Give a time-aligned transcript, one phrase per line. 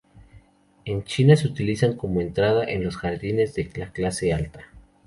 [0.85, 4.71] En china se utilizan como entrada en los jardines de la clase alta.